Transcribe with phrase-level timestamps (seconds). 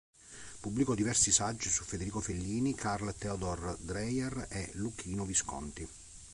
[0.61, 5.87] Pubblicò diversi saggi su Federico Fellini, Carl Theodor Dreyer e Luchino Visconti.